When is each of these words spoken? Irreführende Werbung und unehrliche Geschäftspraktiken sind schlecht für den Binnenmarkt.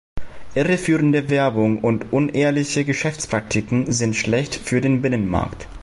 Irreführende 0.55 1.29
Werbung 1.29 1.77
und 1.83 2.11
unehrliche 2.11 2.85
Geschäftspraktiken 2.85 3.91
sind 3.91 4.15
schlecht 4.15 4.55
für 4.55 4.81
den 4.81 5.03
Binnenmarkt. 5.03 5.67